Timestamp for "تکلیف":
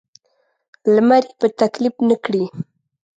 1.59-1.95